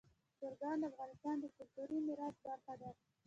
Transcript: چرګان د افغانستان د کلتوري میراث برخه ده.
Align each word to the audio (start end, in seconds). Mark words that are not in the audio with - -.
چرګان 0.39 0.77
د 0.81 0.83
افغانستان 0.91 1.35
د 1.39 1.45
کلتوري 1.55 1.97
میراث 2.05 2.35
برخه 2.45 2.73
ده. 2.81 2.89